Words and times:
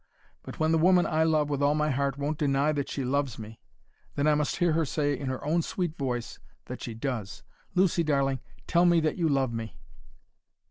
But 0.41 0.59
when 0.59 0.71
the 0.71 0.79
woman 0.79 1.05
I 1.05 1.21
love 1.23 1.51
with 1.51 1.61
all 1.61 1.75
my 1.75 1.91
heart 1.91 2.17
won't 2.17 2.39
deny 2.39 2.71
that 2.71 2.89
she 2.89 3.03
loves 3.05 3.37
me, 3.37 3.59
then 4.15 4.25
I 4.25 4.33
must 4.33 4.55
hear 4.55 4.71
her 4.73 4.83
say 4.83 5.15
in 5.15 5.27
her 5.27 5.45
own 5.45 5.61
sweet 5.61 5.95
voice 5.95 6.39
that 6.65 6.81
she 6.81 6.95
does. 6.95 7.43
Lucy, 7.75 8.01
darling, 8.01 8.39
tell 8.65 8.85
me 8.85 8.99
that 9.01 9.17
you 9.19 9.29
love 9.29 9.53
me!" 9.53 9.77